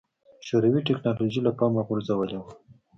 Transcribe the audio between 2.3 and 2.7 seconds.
وه.